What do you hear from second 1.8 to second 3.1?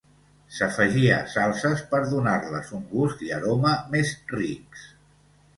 per donar-les un